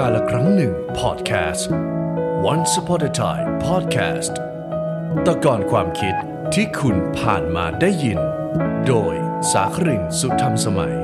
[0.00, 1.70] กาละครั้งหนึ่งพอดแคสต์
[2.52, 4.34] Once upon a time podcast
[5.26, 6.14] ตะกอนความคิด
[6.54, 8.18] ที่คุณผ่านมาได้ยิน
[8.86, 9.14] โดย
[9.52, 10.96] สาครินสุธรรมสมัย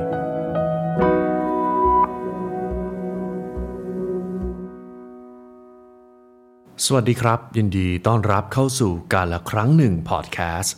[6.85, 10.75] สวัสดีครับ ยินดีต้อนรับเข้าสู่กาละครั้งหนึ่งพอดแคสต์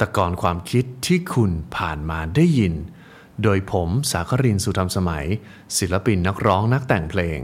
[0.00, 2.74] ตะกอนความคิดที่คุณผ่านมาได้ยิน
[3.42, 5.26] โดยผมสาครินสุธรรมสมัย
[5.78, 7.38] ศิลปินนักร้องนักแต่งเพลง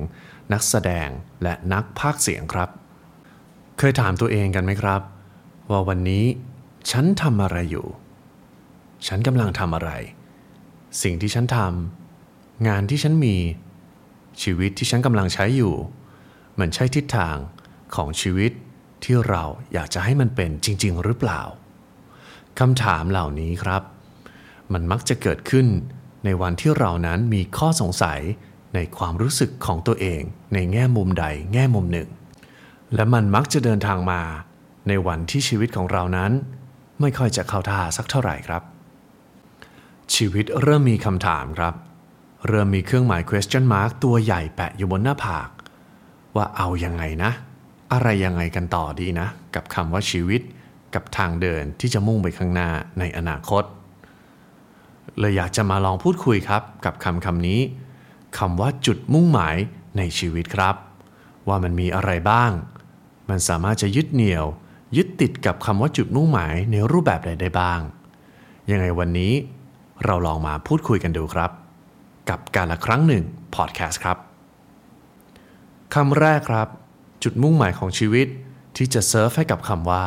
[0.52, 1.08] นักแสดง
[1.42, 2.70] และนักพากย์เสียงครับ
[3.78, 5.02] เคยถามตัวเองกันไหมครับ
[5.70, 6.24] ว่าวันนี้
[6.90, 7.86] ฉันทำอะไรอยู่
[9.06, 9.90] ฉันกำลังทำอะไร
[11.02, 13.36] สิ่งที่ฉันทำงานที่ฉันมี
[14.42, 15.74] ชีวิตที่ฉันกำลังใช้อยู่
[16.58, 17.36] มันใช่ทิศทาง
[17.94, 18.52] ของชีวิต
[19.04, 21.42] ที่เราอยากจะให้มันเป็นจริง ๆ หรือเปล่า
[22.58, 23.82] คำถามเหล่านี้ครับ
[24.72, 25.66] มันมักจะเกิดขึ้น
[26.24, 28.20] ในวันที่เรานั้นมีข้อสงสัย
[28.74, 30.22] ในความรู้สึกของตัวเอง
[30.54, 32.08] ในแง่มุมใดแง่มุมหนึ่ง
[32.94, 34.22] และมันมักจะเดินทางมา
[34.88, 36.32] ในวันที่ชีวิตของเรานั้น
[37.00, 38.62] ไม่ค่อยจะเข้าท่าสักเท่าไหร่ครับ
[40.14, 41.74] ชีวิตเริ่มมีคำถามครับ
[42.48, 45.48] เริ่มมีเครื่องหมาย question mark ตัวใหญ่แปะอยู่บนหน้าผาก
[46.36, 47.30] ว่าเอายังไงนะ
[47.92, 50.40] อะไรยังไงกันต่อดีนะ กับคำว่าชีวิต
[50.94, 53.64] กับทางเดินที่จะมุ่งไปข้างหน้าในอนาคต
[55.20, 57.60] เลยอยากจะมาลองพูดคุยครับ กับคำคำนี้
[58.38, 59.56] คำว่าจุดมุ่งหมาย
[59.96, 60.74] ในชีวิตครับ
[61.48, 62.50] ว่ามันมีอะไรบ้าง
[63.28, 64.46] มันสามารถจะยึดเหนี่ยว
[64.96, 67.80] ยึดติดกับคำว่าจุดมุ่งหมายในรูปแบบใดได้บ้าง
[68.70, 69.32] ยังไงวันนี้
[70.04, 71.50] เราลองมาพูดคุยกันดูครับ
[72.30, 74.16] กับการละครั้งหนึ่งพอดแคสต์ครับ
[75.94, 76.68] คำแรกครับ
[77.22, 78.26] จุดมุ่งหมายของชีวิต
[78.76, 80.04] ที่จะเซิร์ฟให้กับคำว่า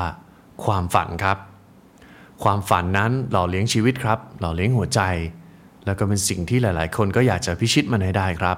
[0.64, 1.38] ความฝันครับ
[2.44, 5.02] ความฝันนั้นหล่อเลี้ยงชีวิตครับ หล่อเลี้ยงหัวใจ
[5.86, 8.58] แล้วก็เป็นสิ่งที่หลาย ๆ คนก็อยากจะพิชิตมันให้ได้ครับ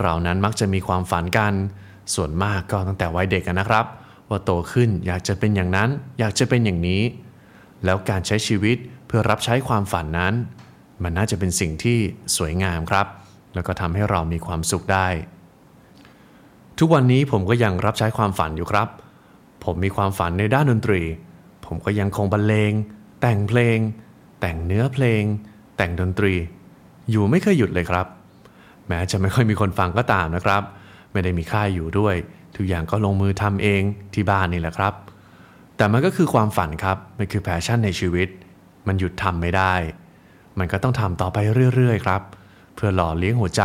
[0.00, 1.52] เรานั้นมักจะมีความฝันกัน
[2.14, 3.84] ส่วนมากก็ตั้งแต่วัยเด็กนะครับ
[4.28, 5.88] ว่าโตขึ้นอยากจะเป็นอย่างนั้น
[6.18, 7.02] อยากจะเป็นอย่างนี้
[7.84, 8.76] แล้วการใช้ชีวิต
[9.06, 10.34] เพื่อรับใช้ความฝันนั้น
[11.02, 11.98] มันน่าจะเป็นสิ่งที่
[12.36, 13.06] สวยงามครับ
[13.54, 15.08] แล้วก็ทำให้เรามีความสุขได้
[16.78, 18.88] ทุกวันนี้ผมก็ยังรับใช้ความฝันอยู่ครับ
[19.64, 21.02] ผมมีความฝันในด้านดนตรี
[21.66, 22.72] ผมก็ยังคงบรรเลง
[23.22, 23.78] แต่งเพลง
[24.40, 25.22] แต่งเนื้อเพลง
[25.76, 26.34] แต่งดนตรี
[27.10, 28.06] อยู่ไม่เคยหยุดเลยครับ
[28.88, 30.62] แม้จะไม่ค่อยมีคนฟังก็ตามนะครับ
[31.12, 32.14] ไม่ได้มีค่ายอยู่ด้วย
[32.56, 33.82] ทุกอย่างก็ลงมือทำเอง
[34.14, 34.94] ที่บ้านนี่แหละครับ
[35.76, 38.28] แต่มันก็คือความฝันครับ มันคือ passion ในชีวิต
[38.86, 39.74] มันหยุดทำไม่ได้
[40.58, 41.38] มันก็ต้องทำต่อไป
[41.74, 42.22] เรื่อยๆครับ
[42.74, 43.62] เพื่อหล่อเลี้ยงหัวใจ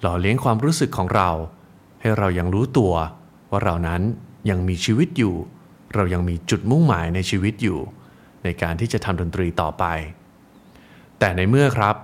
[0.00, 1.30] หล่อเลี้ยงความรู้สึกของเรา
[2.00, 2.92] ให้เรายังรู้ตัว
[3.50, 4.02] ว่าเรานั้น
[4.50, 5.34] ยังมีชีวิตอยู่
[5.94, 7.80] เรายังมีจุดมุ่งหมายในชีวิตอยู่
[8.44, 9.84] ในการที่จะทำดนตรีต่อไป
[11.18, 11.96] แต่ในเมื่อครับ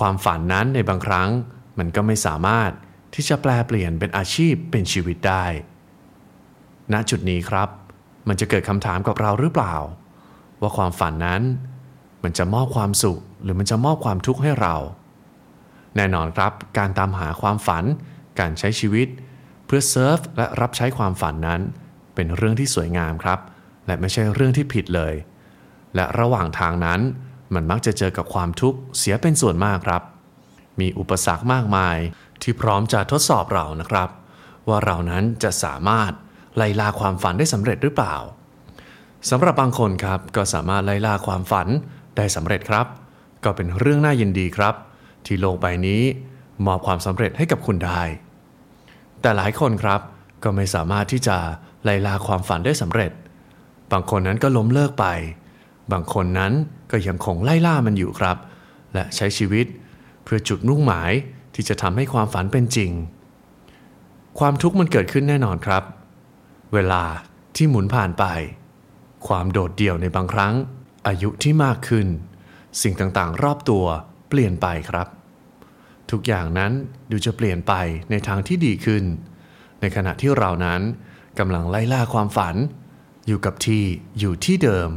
[0.00, 1.30] ความฝันนั้นในบางครั้ง
[1.78, 2.70] มันก็ไม่สามารถ
[3.14, 5.44] ที่จะแปลเปลี่ยนเป็นอาชีพเป็นชีวิตได้
[6.92, 7.68] ณจุดนี้ครับ
[8.28, 9.74] มันจะเกิดคำถามกับเราหรือเปล่า
[10.60, 11.42] ว่าความฝันนั้น
[12.24, 14.76] มันจะมอบความสุข หรือมันจะมอบความทุกข์ให้เรา
[15.96, 17.84] แน่นอนครับ การตามหาความฝัน
[18.38, 19.08] การใช้ชีวิต
[19.66, 21.60] เพื่อเซิร์ฟและรับใช้ความฝันนั้น
[22.18, 23.38] เป็นเรื่องที่สวยงามครับ
[23.86, 25.14] และไม่ใช่เรื่องที่ผิดเลย
[25.94, 27.00] และระหว่างทางนั้น
[27.54, 30.02] มันมักจะเจอกับความทุกข์เสียเป็นส่วนมากครับ
[30.80, 31.96] มีอุปสรรคมากมาย
[32.42, 34.08] ที่พร้อมจะทดสอบเรานะครับ
[34.68, 36.12] ว่าเรานั้นจะสามารถ
[36.56, 38.14] ไล่ล่าความฝันได้สำเร็จหรือเปล่า
[39.30, 41.68] สำหรับบางคนครับก็สามารถไล่ล่าความฝัน
[42.16, 42.86] ได้สำเร็จครับ
[43.44, 44.74] ก็เป็นเรื่องน่ายินดีครับ
[45.26, 46.02] ที่โลกใบนี้
[46.66, 48.02] มอบความสำเร็จให้กับคุณได้
[49.20, 50.00] แต่หลายคนครับ
[50.42, 51.38] ก็ไม่สามารถที่จะ
[51.84, 53.12] ไล่ลาความฝันได้สำเร็จ
[53.92, 55.06] บางคนนั้นก็ล้มเลิกไป
[55.92, 56.52] บางคนนั้น
[56.90, 58.36] ก็ยังคงไล่ล่ามันอยู่ครับ
[58.94, 59.66] และใช้ชีวิต
[60.24, 61.10] เพื่อจุดมุ่งหมาย
[61.54, 62.90] ที่จะทำให้ความฝันเป็นจริง
[64.38, 65.82] ความทุกข์มันเกิดขึ้นแน่นอนครับ
[66.74, 67.02] เวลา
[67.56, 68.24] ที่หมุนผ่านไป
[69.26, 70.54] ความโดดเดี่ยวในบางครั้ง
[71.08, 72.06] อายุที่มากขึ้น
[72.82, 73.84] สิ่งต่างๆ รอบตัว
[74.28, 75.08] เปลี่ยนไปครับ
[76.10, 76.72] ทุกอย่างนั้น
[77.10, 77.72] ดูจะเปลี่ยนไป
[78.10, 79.04] ในทางที่ดีขึ้น
[79.80, 80.80] ในขณะที่เรานั้น
[81.38, 82.56] กำลังไล่ล่าความฝัน
[83.26, 83.82] อยู่กับที่
[84.18, 84.90] อยู่ที่เดิม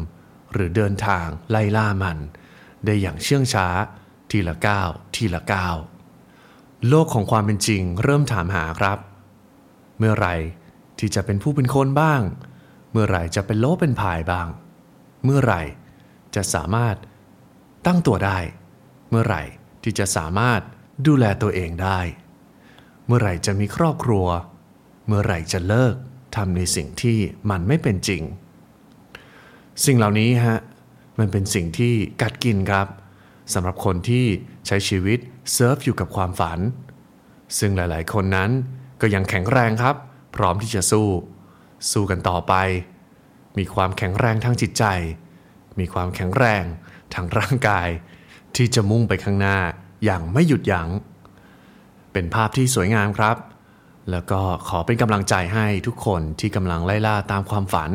[0.53, 2.17] หรือเดินทางไล่ล่ามัน
[2.85, 3.67] ได้อย่างเชื่องช้า
[4.31, 5.75] ทีละก้าวทีละก้าว
[6.87, 8.97] โลกของความเป็นจริงเริ่มถามหาครับ
[9.99, 10.27] เมื่อไร
[10.99, 12.21] ที่จะเป็นผู้เป็นคนบ้าง
[12.91, 14.47] เมื่อไรจะเป็นโลเป็นพายบ้าง
[15.25, 15.55] เมื่อไร
[16.35, 16.95] จะสามารถ
[17.85, 18.37] ตั้งตัวได้
[19.09, 19.43] เมื่อไหร่
[19.83, 20.61] ที่จะสามารถ
[21.07, 21.99] ดูแลตัวเองได้
[23.05, 24.27] เมื่อไหร่จะมีครอบครัว
[25.07, 25.95] เมื่อไหร่จะเลิก
[26.35, 27.17] ทำในสิ่งที่
[27.49, 28.21] มันไม่เป็นจริง
[29.85, 30.59] สิ่งเหล่านี้ฮะ
[31.19, 32.87] มันเป็นสิ่งที่กัดกินครับ
[33.53, 34.25] สำหรับคนที่
[34.67, 35.19] ใช้ชีวิต
[35.53, 36.59] เซิร์ฟอยู่กับความฝัน
[37.57, 38.49] ซึ่งหลายๆ คนนั้น
[39.01, 39.95] ก็ยังแข็งแรงครับ
[40.35, 41.07] พร้อมที่จะสู้
[41.91, 42.53] สู้กันต่อไป
[43.57, 44.85] มีความแข็งแรงทางจิตใจ
[45.79, 46.63] มีความแข็งแรง
[47.13, 47.89] ทางร่างกาย
[48.55, 49.57] ที่จะมุ่งไปข้างหน้า
[50.03, 50.89] อย่างไม่หยุดยัง้ง
[52.13, 53.37] เป็นภาพที่สวยงามครับ
[54.11, 57.91] แล้วก็ขอเป็นกำลังใจให้ทุกคนที่กำลังไล่ล่าตามความฝัน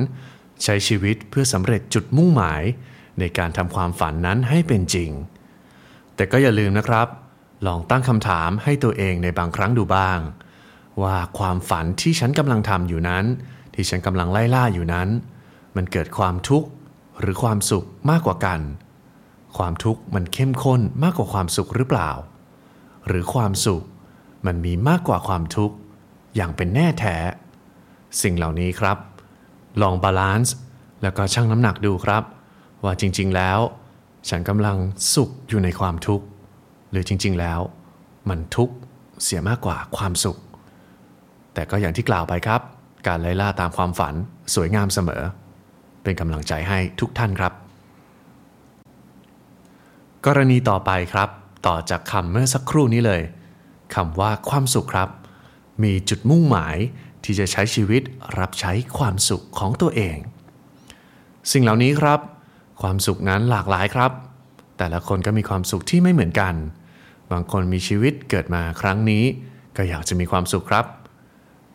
[0.63, 2.63] ใช้ชีวิตเพื่อสำเร็จจุดมุ่งหมาย
[3.19, 5.11] ในการทำความฝันนั้นให้เป็นจริง
[6.15, 7.09] แต่ก็อย่าลืมนะครับ
[7.67, 10.19] ลองตั้งคำถามให้ตัวเองในบางครั้งดูบ้าง
[11.03, 13.25] ว่าความฝันที่ฉันกำลังทำอยู่นั้น
[13.75, 15.09] ที่ฉันกำลังไล่ล่าอยู่นั้น
[15.77, 16.69] มันเกิดความทุกข์
[17.21, 18.61] หรือความสุขมากกว่ากัน
[19.57, 22.11] ความทุกข์มันเข้มข้นมากกว่าความสุขหรือเปล่า
[23.07, 23.83] หรือความสุข
[24.47, 25.77] มันมีมากกว่าความทุกข์
[26.37, 27.17] อย่างเป็นแน่แท้
[28.23, 28.99] สิ่งเหล่านี้ครับ
[29.83, 30.55] ลอง balance
[31.03, 32.23] แล้วก็ชั่งน้ำหนักดูครับ
[32.85, 33.59] ว่าจริง ๆ แล้ว
[34.29, 34.77] ฉันกำลัง
[35.15, 36.27] สุขอยู่ในความทุกข์
[36.91, 37.61] หรือจริง ๆ แล้ว
[38.29, 38.75] มันทุกข์
[39.23, 40.37] เสียมากกว่าความสุข
[41.55, 42.61] แต่ก็อย่างที่กล่าวไปครับ
[43.07, 44.15] การไล่ล่าตามความฝัน
[44.55, 45.23] สวยงามเสมอ
[46.03, 47.53] เป็นกำลังใจให้ทุกท่านครับ
[50.27, 51.29] กรณีต่อไปครับ
[51.67, 53.23] ต่อจากคำเมื่อสักครู่นี้เลย
[53.95, 55.09] คำว่าความสุขครับ
[55.83, 56.77] มีจุดมุ่งหมาย
[57.25, 58.03] ที่จะใช้ชีวิต
[58.39, 60.17] รับใช้ความสุขของตัวเอง
[61.53, 62.21] สิ่งเหล่านี้ครับ
[62.83, 64.13] ความสุขนั้นหลากหลายครับ
[64.79, 66.55] แต่ละคนก็มีความสุขที่ไม่เหมือนกัน
[67.33, 69.25] บางคนมีชีวิตเกิดมาครั้งนี้
[69.77, 70.87] ก็อยากจะมีความสุขครับ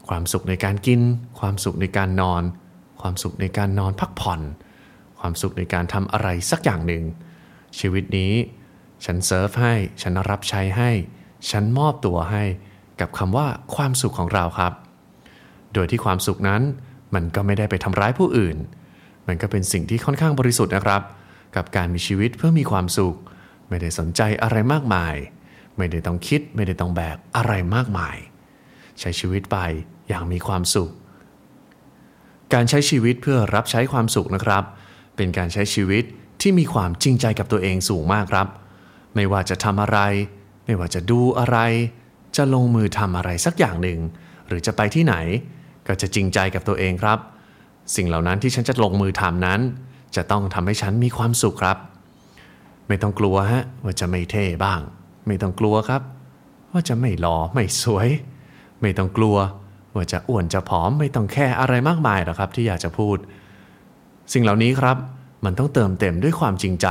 [0.09, 1.01] ความสุขในการกิน
[1.39, 2.43] ความสุขในการนอน
[3.01, 4.41] ความสุขในการนอนพักผ่อน
[5.19, 7.03] ความสุขในการทำอะไรสักอย่างหนึ่ง
[7.79, 8.33] ชีวิตนี้
[9.05, 10.91] ฉันเซิร์ฟให้ ฉันรับใช้ให้
[11.49, 12.43] ฉันมอบตัวให้
[13.01, 14.73] กับคำว่าความสุขของเราครับ
[15.73, 16.61] โดยที่ความสุขนั้น
[17.13, 18.57] มันก็ไม่ได้ไปทำร้ายผู้อื่น
[19.27, 21.01] มันก็เป็นสิ่งที่ค่อนข้างบริสุทธิ์นะครับ
[21.55, 23.15] กับการมีชีวิตเพื่อมีความสุข
[23.69, 25.15] ไม่ได้สนใจอะไรมากมาย
[25.77, 28.17] ไม่ได้ต้องคิด ไม่ได้ต้องแบกอะไรมากมาย
[28.99, 29.57] ใช้ชีวิตไป
[30.07, 30.91] อย่างมีความสุข
[32.53, 34.63] การใช้ชีวิตเพื่อรับใช้ความสุขนะครับ
[35.15, 36.03] เป็นการใช้ชีวิต
[36.41, 38.47] ที่มีความจริงใจกับตัวเองสูงมากครับ
[39.15, 39.99] ไม่ว่าจะทำอะไร
[40.65, 41.57] ไม่ว่าจะดูอะไร
[42.35, 43.99] จะลงมือทำอะไรสักอย่างหนึ่ง
[44.47, 45.15] หรือจะไปที่ไหน
[45.87, 47.19] ก็จะจริงใจกับตัวเองครับ
[47.95, 49.59] สิ่งเหล่านั้นที่ฉันจะลงมือทำนั้น
[50.15, 51.77] จะต้องทำให้ฉันมีความสุขครับ
[52.87, 54.79] ไม่ต้องกลัวฮะว่าจะไม่เท่บ้าง
[55.27, 56.01] ไม่ต้องกลัวครับ
[56.71, 58.07] ว่าจะไม่หล่อไม่สวย
[58.81, 59.37] ไม่ต้องกลัว
[59.95, 63.17] ว่าจะอ้วนจะผอมไม่ต้องแค่อะไรมากมายหรอกครับ ที่อยากจะพูด
[64.33, 64.97] สิ่งเหล่านี้ครับ
[65.45, 66.87] มันต้องเติมเต็มด้วยความจริงใจ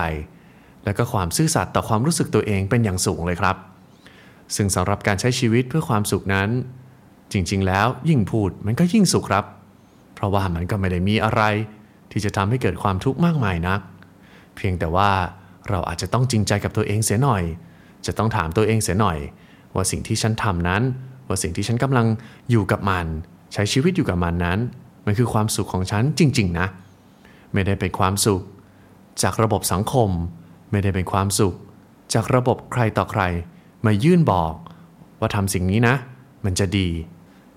[0.84, 3.56] และก็ความซื่อสัตย์ต่อความรู้สึกตัวเองเป็นอย่างสูงเลยครับ
[4.56, 6.49] ซึ่งสำหรับการใช้ชีวิตเพื่อความสุขนั้น
[7.32, 9.44] จริงๆ แล้วยิ่งพูดมันก็ยิ่งสุขครับ
[10.14, 11.43] เพราะว่ามันก็ไม่ได้มีอะไร
[12.12, 13.81] ที่จะทำให้เกิดความทุกข์มากมายนัก
[14.56, 15.11] เพียงแต่ว่า
[15.69, 17.43] เราอาจจะต้องจริงใจกับตัวเองเสียหน่อย
[18.06, 19.19] จะต้องถามตัวเองเสียหน่อย
[19.75, 20.82] ว่าสิ่งที่ฉันทำนั้น
[21.29, 22.06] ว่าสิ่งที่ฉันกำลัง
[22.50, 23.06] อยู่กับมัน
[23.53, 24.58] ใช้ชีวิตอยู่กับมันนั้น
[25.06, 26.67] มันคือความสุขของฉันจริง ๆ นะ
[27.53, 28.43] ไม่ได้เป็นความสุข
[29.23, 30.11] จากระบบสังคม
[30.70, 31.55] ไม่ได้เป็นความสุข
[32.14, 33.23] จากระบบใครต่อใคร
[33.87, 34.55] มายื่นบอก
[35.21, 35.94] ว่าทำสิ่งนี้นะ
[36.44, 36.88] มันจะดี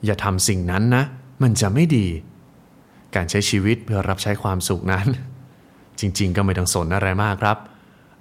[0.06, 1.04] อย่าทำสิ่งนั้นนะ
[1.44, 2.08] มันจะไม่ดี
[3.16, 5.06] การใช้ชีวิตเพื่อรับใช้ความสุขนั้น
[6.00, 7.58] จริงๆ ก็ไม่ต้องสนอะไรมากครับ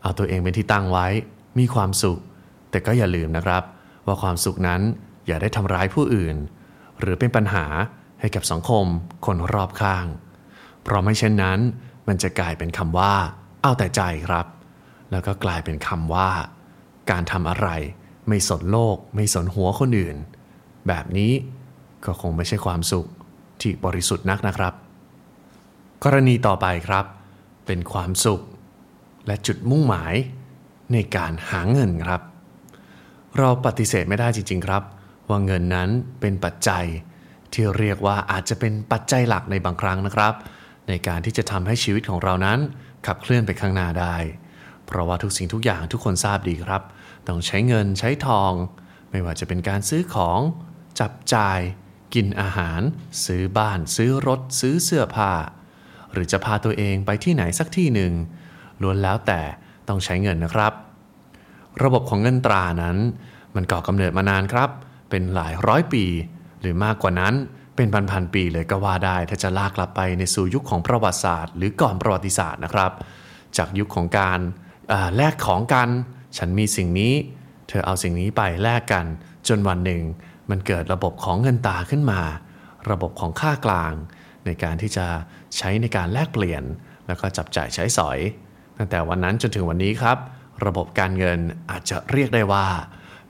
[0.03, 1.07] เอาตัวเองเป็นที่ตั้งไว้
[1.59, 2.19] มีความสุข
[2.71, 3.63] แต่ก็อย่าลืมนะครับ
[4.07, 4.81] ว่าความสุขนั้น
[5.27, 6.37] อย่าได้ทำร้ายผู้อื่น
[7.01, 7.67] หรือเป็นปัญหา
[8.21, 8.87] ให้กับสังคม
[9.27, 10.06] คนรอบข้าง
[10.82, 11.59] เพราะไม่เช่นนั้น
[12.09, 13.15] มันจะกลายเป็นคำว่า
[13.63, 14.47] เอาแต่ใจครับ
[15.11, 16.29] แล้วก็กลายเป็นคำว่า
[17.11, 17.69] การทำอะไร
[18.29, 20.17] ไม่สนโลก ไม่สนหัวคนอื่น
[20.89, 21.32] แบบนี้
[22.05, 23.06] ก็คงไม่ใช่ความสุข
[23.61, 24.75] ที่บริสุทธิ์นักนะครับ
[26.05, 27.05] กรณีต่อไปครับ
[27.67, 28.41] เป็นความสุข
[29.27, 30.15] และจุดมุ่งหมาย
[30.93, 32.21] ในการหาเงินครับ
[33.39, 34.82] เราปฏิเสธไม่ได้จริง ๆ ครับ
[35.29, 35.89] ว่าเงินนั้น
[36.21, 36.85] เป็นปัจจัย
[37.53, 40.35] ที่เรียกว่าอาจจะเป็นปัจจัยหลักในบางครั้งนะครับ
[40.89, 42.59] ในการที่จะทำให้ชีวิตของเรานั้น
[43.06, 44.17] ขับเคลื่อนไปข้างหน้าได้
[44.86, 46.82] เพราะว่าทุกสิ่งทุกอย่างทุกคนทราบดีครับ
[47.29, 48.53] ต้องใช้เงินใช้ทอง
[49.10, 50.41] ไม่ว่าจะเป็นการซื้อของ
[51.01, 51.60] จับจ่าย
[52.15, 52.81] กินอาหาร
[53.24, 55.32] ซื้อบ้าน ซื้อรถ ซื้อเสื้อผ้า
[56.12, 58.12] หรือจะพาตัวเองไปที่ไหนสักที่หนึ่ง
[58.82, 59.41] ล้วนแล้วแต่
[59.89, 60.72] ต้องใช้เงินนะครับ
[61.82, 62.96] ระบบของเงินตรานั้น
[63.55, 64.70] มันก่อกำเนิดมานานครับ
[65.10, 66.05] เป็นหลายร้อยปี
[66.60, 67.34] หรือมากกว่านั้น
[67.77, 72.93] เป็นพันๆปีเลยก็ว่าได้ ถ้าจะลากกลับไปในสู่ยุคของประวัติศาสตร์ หรือก่อนประวัติศาสตร์นะครับ
[73.56, 74.41] จากยุคของการ
[75.17, 75.89] แลกของกัน
[76.39, 77.12] ฉันมีสิ่งนี้
[77.69, 79.06] เธอเอาสิ่งนี้ไปแลกกัน
[79.48, 80.03] จนวันหนึ่ง
[80.51, 82.20] มันเกิดระบบของเงินตาขึ้นมา
[82.91, 83.93] ระบบของค่ากลาง
[84.44, 85.06] ในการที่จะ
[85.56, 86.62] ใช้ในการแลกเปลี่ยน
[87.06, 88.19] แล้วก็จับจ่ายใช้สอย
[88.79, 90.19] ตั้งแต่วันนั้นจนถึงวันนี้ครับ
[90.67, 91.39] ระบบการเงิน
[91.70, 92.67] อาจจะเรียกได้ว่า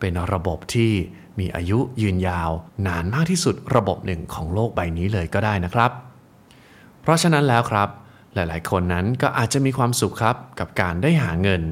[0.01, 0.93] เป็นระบบที่
[1.39, 2.51] มีอายุยืนยาว
[2.87, 5.91] นานมากที่สุดระบบหนึ่งของโลกใบนี้เลยก็ได้นะครับ
[7.01, 7.89] เพราะฉะนั้นแล้วครับ
[8.35, 11.63] หลายๆ คนนั้นก็อาจจะมีความสุขครับกับการได้หาเงิน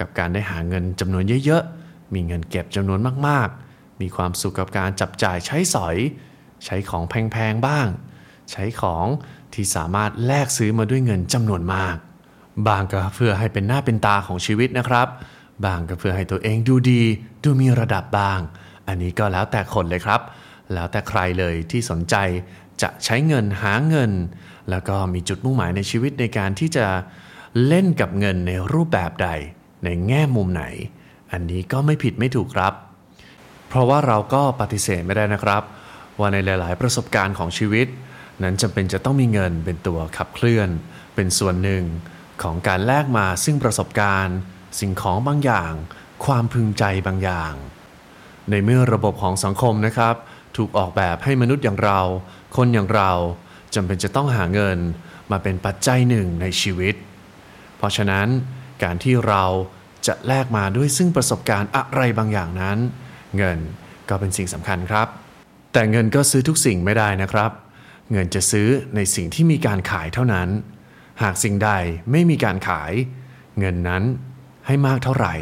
[0.00, 5.96] กับการได้หาเงินจำนวนเยอะๆ มีเงินเก็บจำนวนมากๆ มีความสุขกับการจับจ่ายใช้สอย
[6.64, 7.86] ใช้ของแพงๆ บ้าง
[8.50, 9.06] ใช้ของ
[9.54, 11.96] ที่สามารถแลกซื้อมาด้วยเงินจำนวนมาก
[12.68, 15.08] บางก็เพื่อให้เป็นหน้าเป็นตาของชีวิตนะครับ
[15.64, 17.02] บางก็เพื่อให้ตัวเองดูดี
[17.42, 18.40] ดูมีระดับบ้าง
[18.88, 20.20] อันนี้ก็แล้วแต่คนเลยครับ
[20.72, 22.16] แล้วแต่ใครเลยที่สนใจ
[22.82, 24.10] จะใช้เงินหาเงิน
[24.70, 26.86] แล้วก็มีจุดมุ่งหมายในชีวิตในการที่จะ
[27.66, 29.28] เล่นกับเงินในรูปแบบใด
[29.84, 30.64] ในแง่มุมไหน
[31.32, 32.74] อันนี้ก็ไม่ผิดไม่ถูกครับ
[33.68, 35.62] เพราะว่าเราก็ปฏิเสธไม่ได้นะครับ
[36.18, 37.86] ว่าในหลาย ๆ ประสบการณ์ของชีวิต
[38.42, 40.68] นั้นจำเป็นจะต้องมีเงินเป็นตัวขับเคลื่อน
[41.14, 41.84] เป็นส่วนหนึ่ง
[42.42, 44.36] ของการแลกมาซึ่งประสบการณ์
[44.80, 45.72] สิ่งของบางอย่าง
[46.24, 47.52] ความพึงใจบางอย่าง
[48.50, 50.14] ในเมื่อระบบของสังคมนะครับ
[50.56, 52.00] ถูกออกแบบให้มนุษย์อย่างเรา
[52.56, 53.10] คนอย่างเรา
[53.74, 54.78] จำเป็นจะต้องหาเงิน
[55.30, 56.94] มาเป็นปัจจัยหนึ่งในชีวิต
[57.76, 58.28] เพราะฉะนั้น
[58.82, 59.44] การที่เรา
[60.06, 62.78] จะแลกมาด้วยซึ่งประสบการณ์อะไรบางอย่างนั้น
[63.36, 63.58] เงิน
[64.08, 65.08] ก็เป็นสิ่งสำคัญครับ
[65.72, 67.50] แต่เงินก็ซื้อทุกสิ่งไม่ได้นะครับ
[68.12, 70.48] เงินจะซื้อในสิ่งที่มีการขายเท่านั้น
[71.22, 71.70] หากสิ่งใด
[72.10, 72.92] ไม่มีการขาย
[73.58, 74.02] เงินนั้น
[74.66, 75.34] ให้มากเท่าไหร่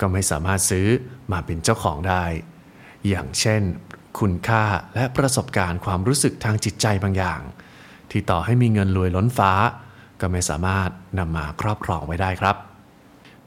[0.00, 0.86] ก็ไม่สามารถซื้อ
[1.32, 2.24] มาเป็นเจ้าของได้
[3.08, 3.62] อย่างเช่น
[4.18, 4.64] คุณค่า
[4.94, 7.40] และประสบการณ์ความรู้สึกทางจิตใจบางอย่าง
[8.12, 9.52] ที่ต่อให้มีเงินรวยล้นฟ้า
[10.20, 12.56] ก็ไม่สามารถนำมาครอบครองไว้ได้ครับ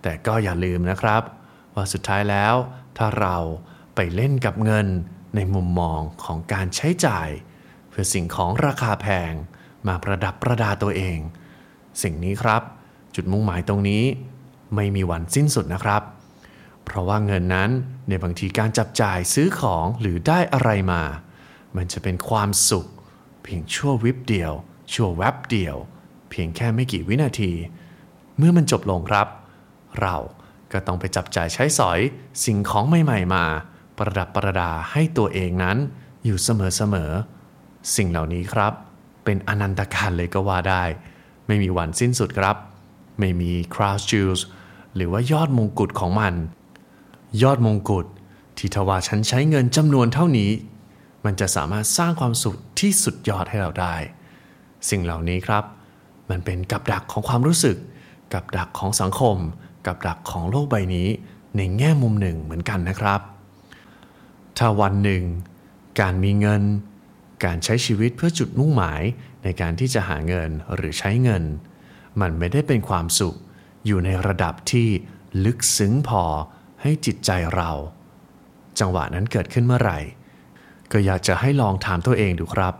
[0.01, 1.21] แต่ก็อย่าลืมนะครับ
[1.75, 2.55] ว่าสุดท้ายแล้ว
[2.97, 3.37] ถ้าเรา
[3.95, 4.87] ไปเล่นกับเงิน
[5.35, 7.29] ในมุมมองของการใช้จ่าย
[7.89, 9.33] เพื่อสิ่งของราคาแพง
[9.87, 11.19] มาประดับประดาตัวเอง
[12.01, 12.61] สิ่งนี้ครับ
[13.15, 14.03] จุดมุ่งหมายตรงนี้
[14.75, 16.01] ไม่มีวันสิ้นสุดนะครับ
[16.83, 17.69] เพราะว่าเงินนั้น
[18.07, 21.01] ในบางทีการจับจ่ายซื้อของหรือได้อะไรมา
[21.77, 22.85] มันจะเป็นความสุข
[23.45, 24.53] เพียงชั่ววิบเดียว
[24.93, 25.75] ชั่วแวบเดียว
[26.29, 27.51] เพียงแค่ไม่กี่วินาที
[28.37, 29.27] เมื่อมันจบลงครับ
[30.01, 30.15] เรา
[30.71, 31.99] ก็ต้องไปจับจ่ายใช้สอย
[32.43, 33.45] สิ่งของใหม่ๆมา
[33.97, 35.77] ประดับประดาให้ตัวเองนั้น
[36.25, 38.73] อยู่เสมอๆสิ่งเหล่านี้ครับ
[39.23, 40.83] เป็นอนันตการเลยก็ว่าได้
[41.47, 42.55] ไม่มีวันสิ้นสุดครับ
[43.19, 44.41] ไม่มี crown jewels
[44.95, 46.33] หรือว่ายอดมงกุฎของมัน
[47.43, 48.05] ยอดมงกุฎ
[48.57, 50.51] ที่ทว่าฉันใช้เงินจำนวนเท่านี้
[51.25, 53.95] มันจะสามารถสร้างความสุขที่สุดยอดให้เราได้
[54.89, 55.63] สิ่งเหล่านี้ครับ
[56.29, 57.77] มันเป็นกับดักของความรู้สึก
[58.33, 59.37] กับดักของสังคม
[59.85, 61.07] กับดักของโลกใบนี้
[61.57, 63.21] ในแง่มุมหนึ่งเหมือนกันนะครับ
[64.57, 65.23] ถ้าวันหนึ่ง
[66.01, 66.63] การมีเงิน
[67.45, 69.01] การใช้ชีวิตเพื่อจุดมุ่งหมาย
[69.43, 71.43] ในการที่จะหาเงินหรือใช้เงิน
[72.21, 73.35] มันไม่ได้เป็นความสุข
[73.85, 74.87] อยู่ในระดับที่
[75.45, 76.23] ลึกซึ้งพอ
[76.81, 77.71] ให้จิตใจเรา
[78.79, 79.99] จังหวะนั้นเกิดขึ้นเมื่อไหร่
[80.91, 82.73] ก็อยากจะให้ลองถามตัวเองดูครับ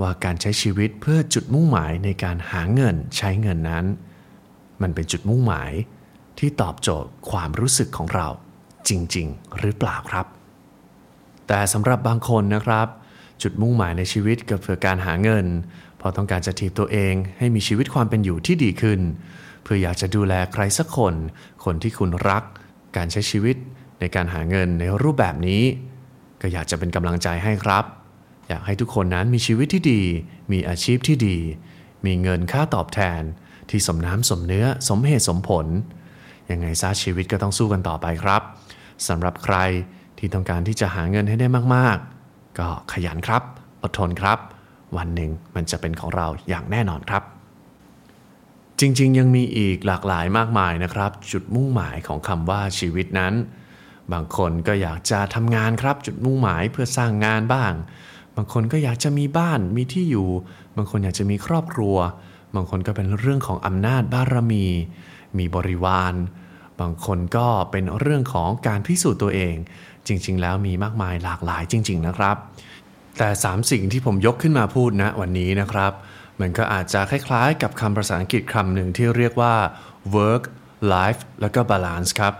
[0.00, 3.84] ว่าการใช้ชีวิตเพื่อจุดมุ่งหมายในการหาเงินใช้เงินนั้น
[4.82, 5.72] มันเป็นจุดมุ่งหมาย
[6.38, 8.26] ที่ตอบโจทย์ความรู้สึกของเรา
[8.88, 10.26] จริง ๆ หรือเปล่าครับ
[11.48, 12.86] แต่สำหรับบางคนนะครับ
[13.42, 15.46] จุดมุ่งหมายในชีวิตก็เพื่อการหาเงิน
[15.98, 19.00] เพราะต้องการจะทีบตัวเองให้มีชีวิตความเป็นอยู่ที่ดีขึ้น
[19.62, 21.14] เพื่ออยากจะดูแลใครสักคน
[21.64, 22.42] คนที่คุณรัก
[22.96, 23.56] การใช้ชีวิต
[24.00, 25.62] ในการหาเงินในรูปแบบนี้
[26.40, 27.84] ก็อยากจะเป็นกำลังใจให้ครับ
[28.48, 30.02] อยากให้ทุกคนนั้นมีชีวิตที่ดี
[30.52, 31.38] มีอาชีพที่ดี
[32.06, 33.20] มีเงินค่าตอบแทน
[33.70, 35.66] ที่สมน้ำสมเนื้อสมเหตุสมผล
[36.50, 38.42] ยังไงซะชีวิตก็ต้องสู้กันต่อไปครับ
[39.08, 39.56] สำหรับใคร
[40.18, 43.42] ที่ต้องการที่จะหาเงินให้ได้มากๆ ก็ขยันครับ
[43.82, 44.38] อดทนครับ
[44.96, 47.22] วันหนึ่งมันจะเป็นของเราอย่างแน่นอนครับ
[48.80, 53.34] จริงๆ ยังมีอีกหลากหลายมากมายนะครับ จุดมุ่งหมายของคำว่าชีวิตนั้น
[54.12, 57.72] บางคนก็อยากจะทำงานครับจุดมุ่งหมายเพื่อสร้างงานบ้าง
[58.36, 60.28] บางคนก็อยากจะมีบ้านมีที่อยู่
[60.76, 61.96] บางคนอยากจะมีครอบครัว
[62.54, 64.66] บางคนก็เป็นเรื่องของอำนาจบารมี
[65.38, 66.14] มีบริวาร
[66.80, 69.54] บางคนก็เป็นเรื่องของการพิสูจน์ตัวเอง
[70.06, 72.36] จริง ๆ แล้วมีมากมายหลากหลายจริง ๆ นะครับ
[73.18, 75.92] แต่ 3 สิ่งที่ผมยกขึ้นมาพูดนะวันนี้นะครับ
[76.40, 79.54] มันก็อาจจะคล้าย ๆ กับคำภาษาอังกฤษคำหนึ่งที่เรียกว่า
[80.16, 80.44] work
[80.92, 82.34] life แล้วก็ balance ครับ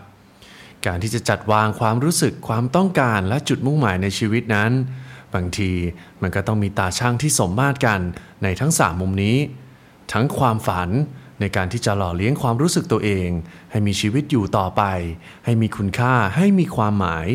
[0.87, 4.71] การที่จะจัดวางความรู้สึกความต้องการและจุดมุ่งหมายในชีวิตนั้น
[5.35, 5.73] บางที
[6.23, 8.01] มันก็ต้องมีตาช่างที่สมมาตรกัน
[8.43, 9.37] ในทั้ง3มุมนี้
[10.13, 10.89] ทั้งความฝัน
[11.41, 13.29] ในการที่จะหล่อเลี้ยงความรู้สึกตัวเอง
[13.71, 14.83] ให้มีชีวิตอยู่ต่อไป
[15.45, 17.27] ให้มีคุณค่าให้มีความหมาย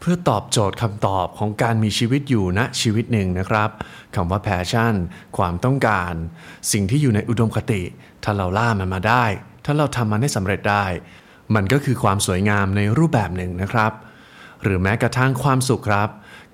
[0.00, 3.70] เพื่อตอบโจทย์คำตอบของการมีชีวิตอยู่ณชีวิตหนึ่งนะครับ
[4.14, 4.94] คำว่าแพชชั่น
[5.36, 6.12] ความต้องการ
[6.72, 7.82] สิ่งที่อยู่ในอุดมคติ
[8.24, 9.24] ถ้าเราล่ามันมาได้
[9.64, 10.84] ถ้าเราทำมันให้สำเร็จได้
[11.54, 13.92] มันก็คือความสวยงามในรูปแบบหนึ่งนะครับ
[14.62, 16.08] หรือแม้กระทั่งความสุขครับ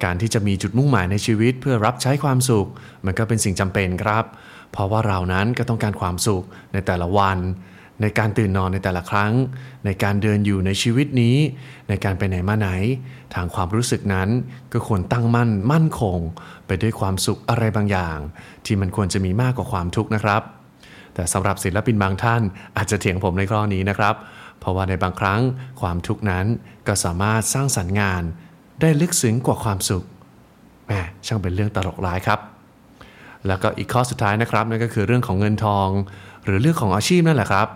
[0.05, 2.69] การที่จะมีจุดมุ่งหมายในชีวิตเพื่อรับใช้ความสุข
[3.05, 4.25] มันก็เป็นสิ่งจำเป็นครับ
[4.73, 7.39] เพราะว่าเรานั้นก็ต้องการความสุขในแต่ละวัน
[8.03, 9.33] ในการตื่นนอนในแต่ละครั้ง
[9.85, 11.37] ในการเดินอยู่ในชีวิตนี้
[11.89, 12.69] ในการไปไหนมาไหน
[13.35, 14.29] ทางความรู้สึกนั้น
[14.73, 16.19] ก็ควรตั้งมั่นมั่นคง
[16.67, 18.19] ไปด้วยความสุขอะไรบางอย่าง
[18.65, 20.43] ที่มันควรจะมีมากกว่าความทุกข์นะครับ
[21.15, 22.43] แต่สำหรับศิลปินบางท่าน
[22.77, 24.15] อาจจะเถียงผมในข้อนี้นะครับ
[24.64, 25.40] เพราะว่าในบางครั้ง
[25.80, 26.47] ความทุกข์นั้น
[26.87, 28.23] ก็สามารถสร้างสรรค์งาน
[28.80, 30.04] ได้ลึกซึ้งกว่าความสุข
[30.87, 30.92] แหม
[31.26, 32.40] ช่างเป็นเรื่องตลกร้ายครับ
[33.47, 35.88] แล้วก็อีกข้อสุดท้ายนะครับนั่นก็คือเรื่องของเงินทอง
[36.44, 37.68] หรือเรื่องของอาชีพนั่นแหละครับ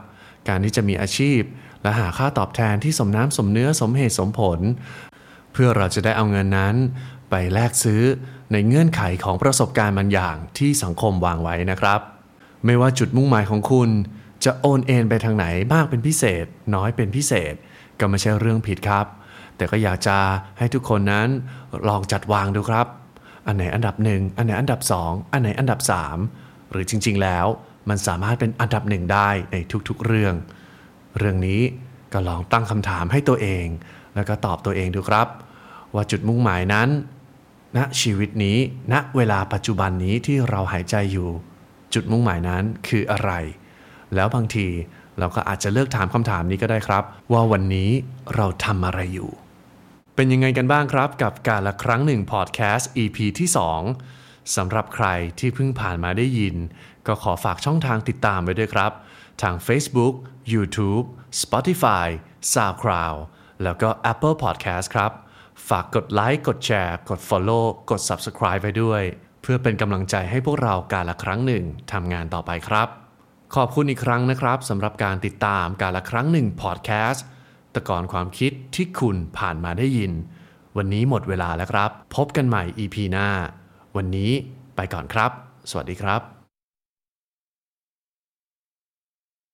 [0.48, 1.40] การที่จะมีอาชีพ
[1.82, 4.60] และหาค่าตอบแทนที่สมน้ำสมเนื้อสมเหตุสมผล
[5.52, 6.74] เพื่อเราจะได้เอาเงินนั้น
[7.30, 8.02] ไปแลกซื้อ
[8.52, 12.00] ในเงื่อนไขของประสบการณ์บางอย่างที่สังคมวางไว้นะครับ
[12.64, 13.90] ไม่ว่าจุดมุ่งหมายของคุณ
[14.44, 17.54] จะโอนเอ็นไปทางไหนมากเป็นพิเศษ น้อยเป็นพิเศษ
[18.00, 19.06] ก็ไม่ใช่เรื่องผิดครับ
[19.56, 20.18] แต่ก็อยากจะ
[20.58, 21.28] ให้ทุกคนนั้น
[21.88, 22.86] ลองจัดวางดูครับ
[23.46, 26.18] อันไหนอันดับหนึ่งอันไหนอันดับสองอันไหนอันดับสาม
[26.70, 27.46] หรือจริง ๆ แล้ว
[27.88, 29.56] มันสามารถเป็นอันดับหนึ่งได้ใน
[29.88, 30.34] ทุกๆเรื่อง
[31.18, 31.60] เรื่องนี้
[32.12, 33.66] ก็ลองตั้งคำถามให้ตัวเอง
[34.14, 35.28] แล้วก็ตอบตัวเองดูครับ
[35.94, 36.88] ว่าจุดมุ่งหมายนั้น
[37.76, 38.58] ณชีวิตนี้
[38.92, 41.30] ณเวลาปัจจุบันนี้ที่เราหายใจอยู่
[41.94, 43.30] จุดมุ่งหมายนั้นคืออะไร
[44.14, 44.68] แล้วบางที
[45.18, 47.90] เราก็อาจจะเลือกถามคำถามนี้ก็ได้ครับ ว่าวันนี้
[48.34, 49.30] เราทำอะไรอยู่
[50.14, 53.48] เป็นยังไงกันบ้างครับกับการละครั้งหนึ่งพอดแคสต์ EP ที่
[54.02, 55.06] 2 สำหรับใคร
[55.38, 56.56] ที่เพิ่งผ่านมาได้ยิน
[57.06, 58.92] ก็ขอฝากช่องทางติดตามไว้ด้วยครับ
[59.42, 60.14] ทาง Facebook
[60.52, 61.06] YouTube
[61.42, 62.06] Spotify
[62.52, 63.18] SoundCloud
[63.62, 65.12] แล้วก็ Apple Podcast ครับ
[65.68, 69.02] ฝากกดไลค์กดแชร์ กด Follow กด Subscribe ไปด้วย
[69.42, 73.07] เพื่อเป็นกำลังใจให้พวกเราการละครั้งหนึ่งทำงานต่อไปครับ
[73.56, 77.24] ขอบคุณอีกครั้งนะครับสำหรับการติดตามการละครั้งหนึ่งพอดแคสต์
[77.74, 80.12] ตะกอนความคิดที่คุณผ่านมาได้ยิน
[80.76, 83.28] วันนี้หมดเวลาแล้วครับ พบกันใหม่ EP หน้า
[83.96, 84.30] วันนี้
[84.76, 85.30] ไปก่อนครับ
[85.70, 86.37] สวัสดีครับ